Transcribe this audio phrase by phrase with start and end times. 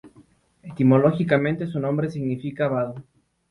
[0.63, 2.95] Etimológicamente, su nombre significa "vado".